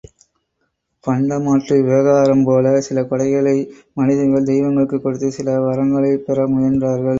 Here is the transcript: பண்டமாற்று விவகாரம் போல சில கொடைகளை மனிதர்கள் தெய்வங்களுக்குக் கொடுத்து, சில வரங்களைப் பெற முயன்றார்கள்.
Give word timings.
பண்டமாற்று 1.03 1.75
விவகாரம் 1.81 2.43
போல 2.43 2.81
சில 2.81 3.01
கொடைகளை 3.01 3.55
மனிதர்கள் 3.93 4.49
தெய்வங்களுக்குக் 4.51 5.03
கொடுத்து, 5.03 5.31
சில 5.31 5.59
வரங்களைப் 5.59 6.25
பெற 6.25 6.47
முயன்றார்கள். 6.47 7.09